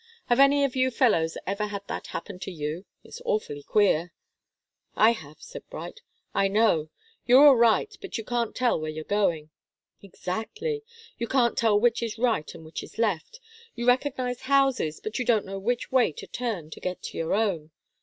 Have 0.29 0.39
any 0.39 0.63
of 0.65 0.75
you 0.75 0.89
fellows 0.89 1.37
ever 1.45 1.67
had 1.67 1.85
that 1.87 2.07
happen 2.07 2.39
to 2.39 2.49
you? 2.51 2.85
It's 3.03 3.21
awfully 3.23 3.61
queer?" 3.61 4.13
"I 4.95 5.11
have," 5.11 5.39
said 5.39 5.69
Bright. 5.69 6.01
"I 6.33 6.47
know 6.47 6.89
you're 7.27 7.45
all 7.45 7.55
right, 7.55 7.95
but 8.01 8.17
you 8.17 8.23
can't 8.23 8.55
tell 8.55 8.79
where 8.81 8.89
you're 8.89 9.03
going." 9.03 9.51
"Exactly 10.01 10.81
you 11.19 11.27
can't 11.27 11.55
tell 11.55 11.79
which 11.79 12.01
is 12.01 12.17
right 12.17 12.51
and 12.55 12.65
which 12.65 12.81
is 12.81 12.97
left. 12.97 13.39
You 13.75 13.85
recognize 13.85 14.41
houses, 14.49 14.99
but 14.99 15.13
don't 15.13 15.45
know 15.45 15.59
which 15.59 15.91
way 15.91 16.11
to 16.13 16.25
turn 16.25 16.71
to 16.71 16.79
get 16.79 17.03
to 17.03 17.17
your 17.19 17.35
own. 17.35 17.69